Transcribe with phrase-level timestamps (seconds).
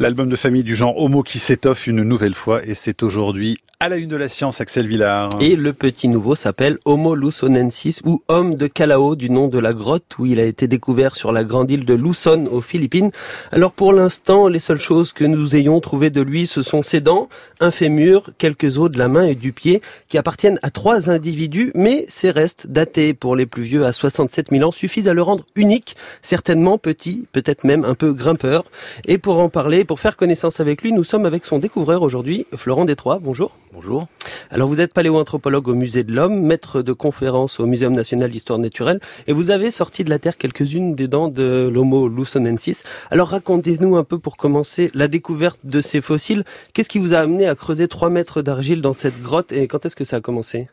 [0.00, 3.88] L'album de famille du genre Homo qui s'étoffe une nouvelle fois et c'est aujourd'hui à
[3.88, 5.30] la une de la science, Axel Villard.
[5.40, 9.72] Et le petit nouveau s'appelle Homo lusonensis ou homme de Calao du nom de la
[9.72, 13.10] grotte où il a été découvert sur la grande île de Luzon aux Philippines.
[13.52, 17.00] Alors pour l'instant, les seules choses que nous ayons trouvées de lui, ce sont ses
[17.00, 21.08] dents, un fémur, quelques os de la main et du pied qui appartiennent à trois
[21.08, 25.14] individus, mais ces restes datés pour les plus vieux à 67 000 ans suffisent à
[25.14, 28.64] le rendre unique, certainement petit, peut-être même un peu grimpeur.
[29.06, 32.46] Et pour en parler, pour faire connaissance avec lui, nous sommes avec son découvreur aujourd'hui,
[32.54, 33.18] Florent Détroit.
[33.20, 33.56] Bonjour.
[33.72, 34.06] Bonjour.
[34.48, 38.60] Alors vous êtes paléoanthropologue au Musée de l'Homme, maître de conférence au Muséum national d'histoire
[38.60, 42.84] naturelle, et vous avez sorti de la Terre quelques-unes des dents de l'Homo lusonensis.
[43.10, 46.44] Alors racontez-nous un peu pour commencer la découverte de ces fossiles.
[46.72, 49.84] Qu'est-ce qui vous a amené à creuser 3 mètres d'argile dans cette grotte et quand
[49.86, 50.68] est-ce que ça a commencé?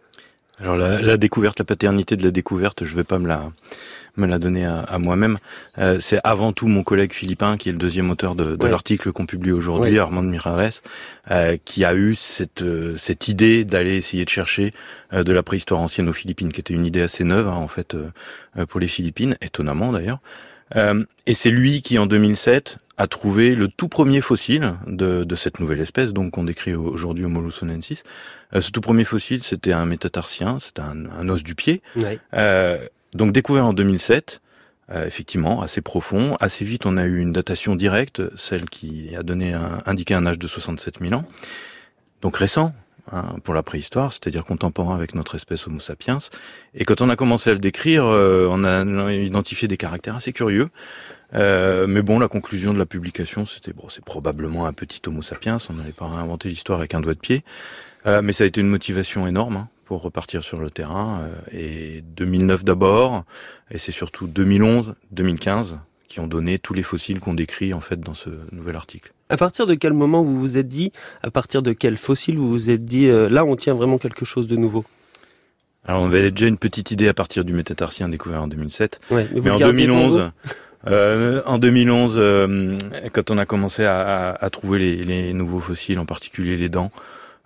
[0.60, 3.52] Alors la, la, découverte, la paternité de la découverte, je vais pas me la
[4.18, 5.38] me la donner à, moi-même.
[5.78, 9.12] Euh, c'est avant tout mon collègue Philippin, qui est le deuxième auteur de, de l'article
[9.12, 10.72] qu'on publie aujourd'hui, Armand Mirales,
[11.32, 14.74] euh, qui a eu cette euh, cette idée d'aller essayer de chercher
[15.14, 17.68] euh, de la préhistoire ancienne aux Philippines, qui était une idée assez neuve hein, en
[17.68, 17.96] fait
[18.70, 20.20] pour les Philippines, étonnamment d'ailleurs.
[20.76, 25.60] et c'est lui qui en 2007 a trouvé le tout premier fossile de, de cette
[25.60, 28.04] nouvelle espèce, donc qu'on décrit aujourd'hui Homo lusonensis.
[28.56, 31.82] Euh, ce tout premier fossile, c'était un métatarsien, c'était un, un, os du pied.
[32.34, 32.78] Euh,
[33.14, 34.42] donc découvert en 2007,
[34.90, 36.36] euh, effectivement, assez profond.
[36.40, 40.26] Assez vite, on a eu une datation directe, celle qui a donné un, indiqué un
[40.26, 41.26] âge de 67 000 ans.
[42.22, 42.74] Donc récent,
[43.14, 46.18] Hein, pour la préhistoire, c'est-à-dire contemporain avec notre espèce Homo sapiens.
[46.74, 50.34] Et quand on a commencé à le décrire, euh, on a identifié des caractères assez
[50.34, 50.70] curieux.
[51.34, 55.22] Euh, mais bon, la conclusion de la publication, c'était bon, c'est probablement un petit Homo
[55.22, 55.58] sapiens.
[55.70, 57.46] On n'avait pas réinventé l'histoire avec un doigt de pied,
[58.08, 61.30] euh, mais ça a été une motivation énorme hein, pour repartir sur le terrain.
[61.54, 63.24] Et 2009 d'abord,
[63.72, 65.78] et c'est surtout 2011, 2015
[66.08, 69.12] qui ont donné tous les fossiles qu'on décrit en fait dans ce nouvel article.
[69.30, 70.92] À partir de quel moment vous vous êtes dit,
[71.22, 74.26] à partir de quel fossile vous vous êtes dit, euh, là on tient vraiment quelque
[74.26, 74.86] chose de nouveau?
[75.86, 79.50] Alors on avait déjà une petite idée à partir du métatarsien découvert en 2007, mais,
[79.50, 80.32] en 2011,
[80.88, 82.78] euh, en 2011, euh,
[83.14, 86.92] quand on a commencé à, à, trouver les, les, nouveaux fossiles, en particulier les dents,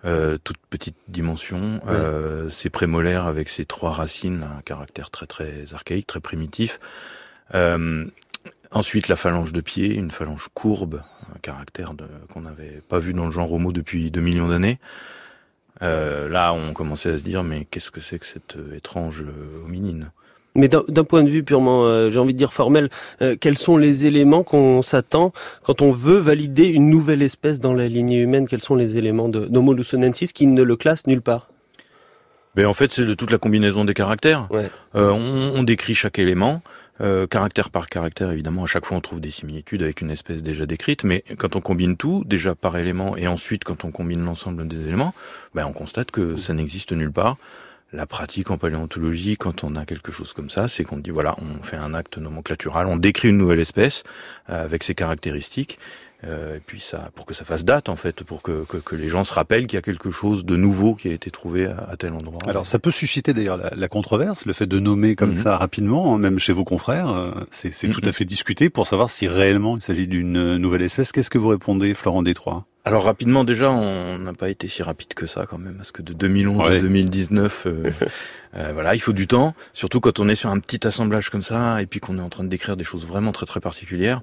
[0.04, 5.74] euh, toute petite dimension, euh, ces prémolaires avec ces trois racines, un caractère très très
[5.74, 6.80] archaïque, très primitif.
[7.54, 8.04] Euh,
[8.72, 11.02] Ensuite, la phalange de pied, une phalange courbe,
[11.34, 11.92] un caractère
[12.32, 14.78] qu'on n'avait pas vu dans le genre homo depuis 2 millions d'années.
[15.82, 19.22] Euh, là, on commençait à se dire, mais qu'est-ce que c'est que cette euh, étrange
[19.22, 20.10] euh, hominine?
[20.54, 22.90] Mais d'un point de vue purement, euh, j'ai envie de dire formel,
[23.22, 27.72] euh, quels sont les éléments qu'on s'attend quand on veut valider une nouvelle espèce dans
[27.72, 28.46] la lignée humaine?
[28.46, 31.48] Quels sont les éléments d'Homo lusonensis qui ne le classent nulle part?
[32.54, 34.46] Ben En fait, c'est toute la combinaison des caractères.
[34.50, 34.68] Ouais.
[34.94, 36.60] Euh, on, on, décrit chaque élément.
[37.00, 40.42] Euh, caractère par caractère, évidemment, à chaque fois on trouve des similitudes avec une espèce
[40.42, 44.24] déjà décrite, mais quand on combine tout, déjà par élément, et ensuite quand on combine
[44.24, 45.14] l'ensemble des éléments,
[45.54, 47.38] ben, on constate que ça n'existe nulle part.
[47.92, 51.34] La pratique en paléontologie, quand on a quelque chose comme ça, c'est qu'on dit voilà,
[51.38, 54.02] on fait un acte nomenclatural, on décrit une nouvelle espèce
[54.48, 55.78] euh, avec ses caractéristiques,
[56.24, 58.96] euh, et puis ça, pour que ça fasse date en fait, pour que, que, que
[58.96, 61.66] les gens se rappellent qu'il y a quelque chose de nouveau qui a été trouvé
[61.66, 62.38] à, à tel endroit.
[62.46, 65.42] Alors ça peut susciter d'ailleurs la, la, controverse, le fait de nommer comme mm -hmm.
[65.42, 67.92] ça rapidement, hein, même chez vos confrères, euh, c'est mm -hmm.
[67.92, 71.12] tout à fait discuté pour savoir si réellement il s'agit d'une nouvelle espèce.
[71.12, 72.64] Qu'est-ce que vous répondez, Florent Détroit?
[72.84, 76.02] Alors rapidement déjà, on n'a pas été si rapide que ça quand même, parce que
[76.02, 76.76] de 2011 ouais.
[76.78, 77.90] à 2019, euh,
[78.56, 81.42] euh, voilà, il faut du temps, surtout quand on est sur un petit assemblage comme
[81.42, 84.20] ça, et puis qu'on est en train de décrire des choses vraiment très très particulières.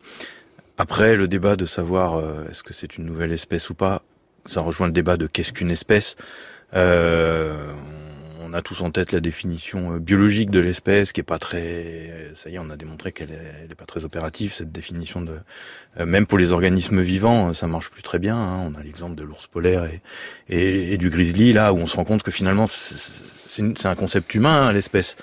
[0.78, 4.02] Après, le débat de savoir euh, est-ce que c'est une nouvelle espèce ou pas,
[4.46, 6.18] ça rejoint le débat de qu'est-ce qu'une espèce.
[6.74, 7.74] Euh,
[8.39, 12.31] on a tous en tête la définition euh, biologique de l'espèce qui est pas très,
[12.33, 15.38] ça y est, on a démontré qu'elle est, pas très opérative cette définition de,
[16.00, 18.38] euh, même pour les organismes vivants, ça marche plus très bien.
[18.38, 18.72] Hein.
[18.72, 19.89] On a l'exemple de l'ours polaire
[20.50, 24.67] et, du grizzly là où on se rend compte que finalement c'est un concept humain
[24.67, 25.16] hein, l'espèce.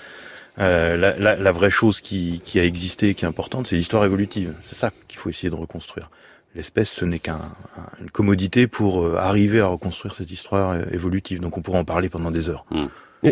[0.59, 4.53] Euh, la, vraie chose qui, a existé, qui est importante, c'est l'histoire évolutive.
[4.61, 6.09] C'est ça qu'il faut essayer de reconstruire.
[6.55, 11.39] L'espèce, ce n'est qu'une un, commodité pour euh, arriver à reconstruire cette histoire euh, évolutive.
[11.39, 12.65] Donc on pourra en parler pendant des heures.
[12.71, 12.85] Mmh.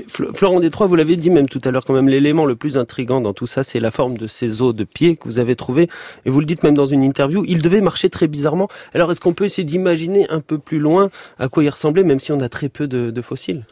[0.07, 3.21] Florent Détroit, vous l'avez dit même tout à l'heure, quand même, l'élément le plus intrigant
[3.21, 5.89] dans tout ça, c'est la forme de ces os de pied que vous avez trouvé.
[6.25, 8.67] Et vous le dites même dans une interview, il devait marcher très bizarrement.
[8.93, 12.19] Alors, est-ce qu'on peut essayer d'imaginer un peu plus loin à quoi il ressemblait, même
[12.19, 13.65] si on a très peu de, fossiles?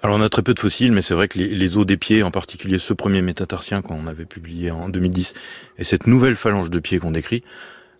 [0.00, 1.96] Alors on a très peu de fossiles, mais c'est vrai que les, les, os des
[1.96, 5.34] pieds, en particulier ce premier métatarsien qu'on avait publié en 2010,
[5.76, 7.42] et cette nouvelle phalange de pieds qu'on décrit,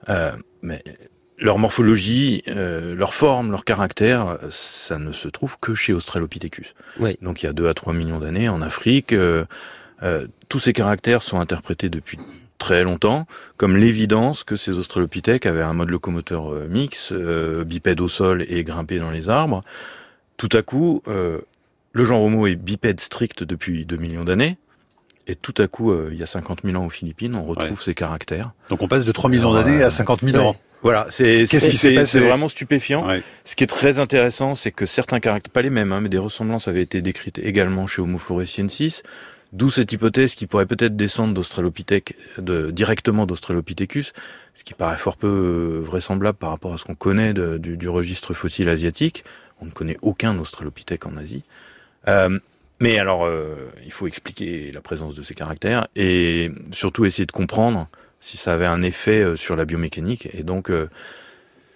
[0.08, 0.31] euh,
[0.62, 0.84] mais
[1.38, 6.75] leur morphologie, euh, leur forme, leur caractère, ça ne se trouve que chez Australopithecus.
[6.99, 7.17] Oui.
[7.23, 9.44] Donc il y a 2 à 3 millions d'années en Afrique, euh,
[10.02, 12.19] euh, tous ces caractères sont interprétés depuis
[12.58, 13.26] très longtemps
[13.56, 18.44] comme l'évidence que ces australopithèques avaient un mode locomoteur euh, mix, euh, bipède au sol
[18.49, 19.62] et grimpé dans les arbres.
[20.37, 21.41] Tout à coup, euh,
[21.93, 24.58] le genre Homo est bipède strict depuis 2 millions d'années.
[25.26, 27.93] Et tout à coup, il y a 50 000 ans aux Philippines, on retrouve ces
[27.93, 28.52] caractères.
[28.70, 30.56] Donc on passe de 3 millions d'années à 50 000 ans.
[30.83, 31.45] Voilà, c'est
[32.15, 33.07] vraiment stupéfiant.
[33.45, 36.19] Ce qui est très intéressant, c'est que certains caractères, pas les mêmes, hein, mais des
[36.19, 39.03] ressemblances avaient été décrites également chez Homo floresiensis.
[39.53, 44.13] D'où cette hypothèse qui pourrait peut-être descendre d'Australopithèque, de, directement d'Australopithecus,
[44.55, 48.35] ce qui paraît fort peu euh, vraisemblable par rapport à ce qu'on connaît du, registre
[48.35, 49.25] fossile asiatique.
[49.63, 51.45] On ne connaît aucun Australopithèque en Asie.
[52.09, 52.39] Euh,
[52.81, 57.33] mais alors, euh, il faut expliquer la présence de ces caractères et surtout essayer de
[57.33, 57.89] comprendre
[58.20, 60.70] si ça avait un effet sur la biomécanique et donc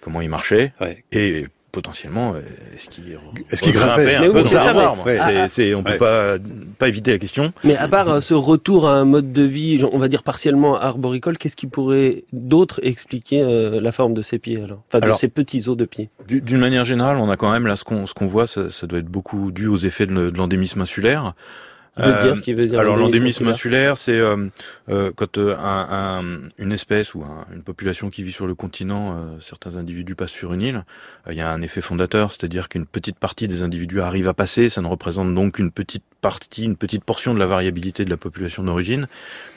[0.01, 0.73] comment il marchait
[1.11, 2.41] et potentiellement, euh,
[2.75, 6.37] est-ce qu'il est grimpait un peu ça, c'est, on peut pas
[6.77, 7.51] pas éviter la question.
[7.63, 10.79] Mais à part euh, ce retour à un mode de vie, on va dire partiellement
[10.79, 15.13] arboricole, qu'est-ce qui pourrait d'autre expliquer euh, la forme de ces pieds alors, enfin de
[15.13, 16.09] ces petits os de pieds.
[16.27, 18.85] D'une manière générale, on a quand même là ce qu'on ce qu'on voit, ça, ça,
[18.85, 21.33] doit être beaucoup dû aux effets de l'endémisme insulaire.
[21.99, 24.47] Euh, qui veut dire alors l'endémisme insulaire, c'est euh,
[24.89, 27.23] euh, quand euh, un, un, une espèce ou
[27.53, 30.85] une population qui vit sur le continent, certains individus passent sur une île,
[31.29, 34.69] il y a un effet fondateur, c'est-à-dire qu'une petite partie des individus arrive à passer,
[34.69, 38.17] ça ne représente donc qu'une petite partie, une petite portion de la variabilité de la
[38.17, 39.07] population d'origine.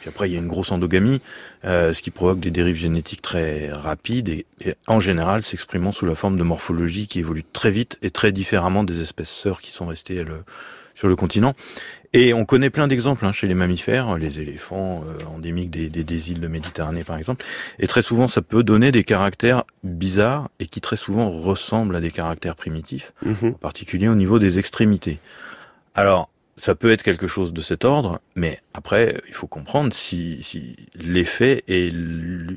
[0.00, 1.23] Puis après, il y a une grosse endogamie,
[1.65, 6.15] ce qui provoque des dérives génétiques très rapides et, et en général s'exprimant sous la
[6.15, 9.87] forme de morphologie qui évolue très vite et très différemment des espèces sœurs qui sont
[9.87, 10.43] restées elles,
[10.97, 11.55] sur le continent.
[12.17, 16.31] Et on connaît plein d'exemples hein, chez les mammifères, les éléphants euh, endémiques des, des,
[16.31, 17.45] îles de Méditerranée par exemple.
[17.79, 22.01] Et très souvent, ça peut donner des caractères bizarres et qui très souvent ressemblent à
[22.01, 23.51] des caractères primitifs, mhm.
[23.51, 25.19] en particulier au niveau des extrémités.
[25.95, 30.43] Alors, ça peut être quelque chose de cet ordre, mais après, il faut comprendre si,
[30.43, 31.93] si l'effet est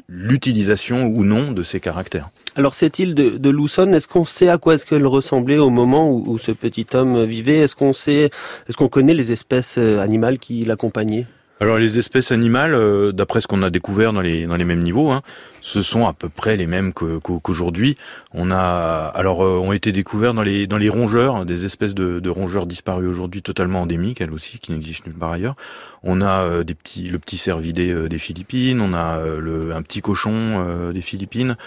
[0.08, 2.30] l'utilisation ou non de ces caractères.
[2.56, 6.12] Alors cette île de, de est-ce qu'on sait à quoi est-ce qu'elle ressemblait au moment
[6.12, 7.58] où, ce petit homme vivait?
[7.58, 8.32] Est-ce qu'on sait,
[8.68, 11.28] est-ce qu'on connaît les espèces euh, animales qui l'accompagnaient?
[11.62, 14.82] Alors les espèces animales, euh, d'après ce qu'on a découvert dans les dans les mêmes
[14.82, 15.22] niveaux, hein,
[15.62, 17.96] ce sont à peu près les mêmes qu'aujourd'hui.
[18.34, 22.22] On a alors euh, ont été découverts dans les dans les rongeurs, des espèces de,
[22.22, 25.56] de rongeurs disparus aujourd'hui totalement endémiques, elles aussi, qui n'existent nulle part ailleurs.
[26.02, 30.92] On a euh, des petits le petit cervidé des Philippines, on a un petit cochon
[30.94, 31.58] des Philippines,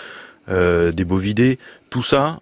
[0.49, 1.59] des bovidés.
[1.91, 2.41] Tout ça,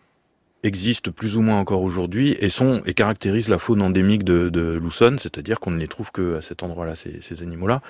[0.63, 4.73] existent plus ou moins encore aujourd'hui et sont et caractérisent la faune endémique de, de
[4.73, 7.81] Luzon, c'est-à-dire qu'on ne les trouve que à cet endroit-là, ces, ces animaux-là.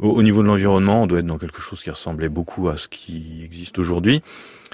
[0.00, 2.88] Au, niveau de l'environnement, on doit être dans quelque chose qui ressemblait beaucoup à ce
[2.88, 4.22] qui existe aujourd'hui,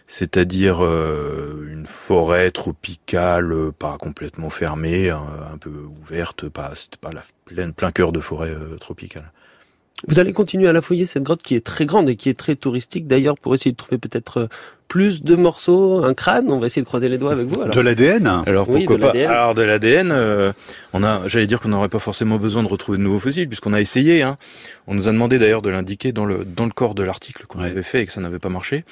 [0.06, 7.22] c'est-à-dire euh, une forêt tropicale, euh, pas complètement fermée, un, peu ouverte, pas, pas la
[7.44, 9.32] pleine, plein cœur de forêt euh, tropicale.
[10.06, 12.38] Vous allez continuer à la fouiller cette grotte qui est très grande et qui est
[12.38, 14.48] très touristique d'ailleurs pour essayer de trouver peut-être euh,
[14.88, 16.50] plus de morceaux, un crâne.
[16.50, 17.64] On va essayer de croiser les doigts avec vous.
[17.64, 20.52] De l'ADN Alors pourquoi pas Alors de l'ADN, euh,
[20.92, 23.72] on a, j'allais dire qu'on n'aurait pas forcément besoin de retrouver de nouveaux fossiles puisqu'on
[23.72, 24.22] a essayé.
[24.22, 24.36] Hein.
[24.86, 27.60] On nous a demandé d'ailleurs de l'indiquer dans le dans le corps de l'article qu'on
[27.60, 28.84] avait fait et que ça n'avait pas marché.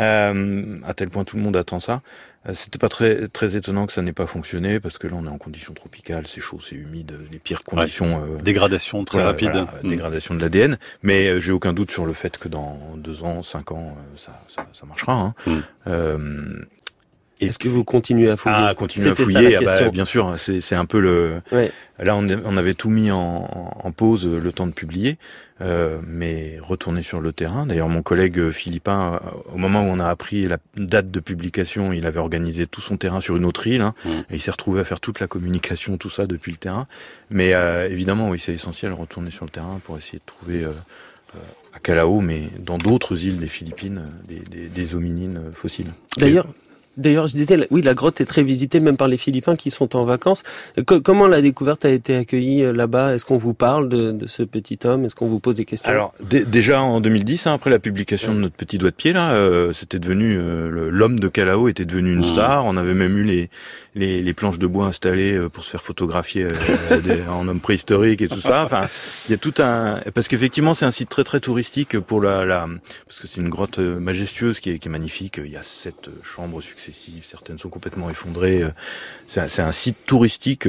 [0.00, 2.00] Euh, à tel point tout le monde attend ça.
[2.48, 5.26] Euh, c'était pas très très étonnant que ça n'ait pas fonctionné parce que là on
[5.26, 8.24] est en conditions tropicales, c'est chaud, c'est humide, les pires conditions.
[8.24, 9.66] Euh, dégradation très rapide.
[9.82, 9.88] Hmm.
[9.88, 13.42] Dégradation de l'ADN, mais euh, j'ai aucun doute sur le fait que dans deux ans,
[13.42, 15.34] cinq ans, ça, ça, ça marchera.
[15.46, 15.62] Hein.
[15.86, 16.64] Hmm.
[17.42, 20.34] Euh, est-ce que vous continuez à fouiller Ah, continuer à fouiller, ah bah, bien sûr.
[20.38, 21.40] C'est un peu le.
[21.98, 23.48] Là, on, on, avait tout mis en,
[23.84, 25.18] en, pause le temps de publier,
[25.60, 27.64] euh, mais retourner sur le terrain.
[27.66, 29.20] D'ailleurs, mon collègue Philippin,
[29.52, 32.96] au moment où on a appris la date de publication, il avait organisé tout son
[32.96, 34.10] terrain sur une autre île, hein, mmh.
[34.10, 36.88] et il s'est retrouvé à faire toute la communication, tout ça depuis le terrain.
[37.30, 40.64] Mais euh, évidemment, oui, c'est essentiel retourner sur le terrain pour essayer de trouver.
[40.64, 40.72] Euh,
[41.36, 41.38] euh
[41.74, 45.92] à Calao, mais dans d'autres îles des Philippines, des, des, des hominines fossiles.
[46.18, 46.46] D'ailleurs,
[46.96, 49.96] D'ailleurs, je disais, oui, la grotte est très visitée, même par les Philippins qui sont
[49.96, 50.42] en vacances.
[50.86, 53.14] comment la découverte a été accueillie euh, là-bas?
[53.14, 55.04] Est-ce qu'on vous parle de, de ce petit homme?
[55.04, 55.88] Est-ce qu'on vous pose des questions?
[55.88, 59.34] Alors, déjà en 2010, hein, après la publication de notre petit doigt de pied, là,
[59.34, 62.24] euh, c'était devenu euh, l'homme de Calao était devenu une mmh.
[62.24, 62.66] star.
[62.66, 63.50] On avait même eu les,
[63.94, 68.28] les, les, planches de bois installées pour se faire photographier euh, en homme préhistorique et
[68.28, 68.64] tout ça.
[68.64, 68.88] Enfin,
[69.28, 72.44] il y a tout un parce qu'effectivement c'est un site très très touristique pour la,
[72.44, 72.68] la
[73.06, 75.40] parce que c'est une grotte majestueuse qui est, qui est, magnifique.
[75.44, 76.81] Il y a sept chambres successives,
[77.22, 78.62] certaines sont complètement effondrées.
[79.26, 80.68] C'est un, un, site touristique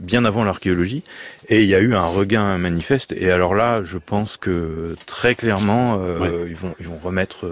[0.00, 1.02] bien avant l'archéologie
[1.48, 3.12] et il y a eu un regain manifeste.
[3.12, 6.00] Et alors là, je pense que très clairement
[6.46, 7.50] ils vont ils vont remettre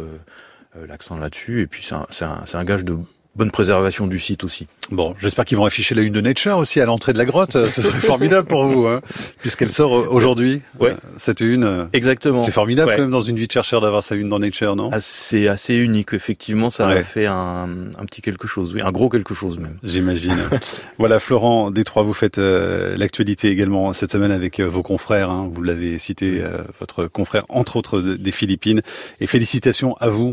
[0.89, 1.63] l'accent là-dessus.
[1.63, 2.97] Et puis c'est un, un, un, gage de
[3.35, 4.67] bonne préservation du site aussi.
[4.91, 7.53] Bon, j'espère qu'ils vont afficher la une de Nature aussi à l'entrée de la grotte.
[7.69, 9.01] Ce serait formidable pour vous, hein,
[9.39, 10.61] puisqu'elle sort aujourd'hui.
[10.79, 10.91] Ouais.
[10.91, 11.65] Euh, cette une.
[11.65, 12.39] euh, Exactement.
[12.39, 12.97] C'est formidable Ouais.
[12.97, 14.91] quand même dans une vie de chercheur d'avoir sa une dans Nature, non?
[15.01, 16.99] C'est assez unique, effectivement, ça Ouais.
[16.99, 19.77] a fait un, un petit quelque chose, oui, un gros quelque chose même.
[19.83, 20.37] J'imagine.
[20.99, 25.31] voilà, Florent Détroit, vous faites euh, l'actualité également cette semaine avec euh, vos confrères.
[25.31, 25.49] hein.
[25.53, 28.83] vous l'avez cité, euh, votre confrère, entre autres de- des Philippines.
[29.21, 30.31] Et félicitations à vous